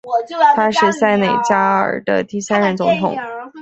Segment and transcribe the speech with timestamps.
[0.55, 3.15] 他是塞内加尔的第三任总统。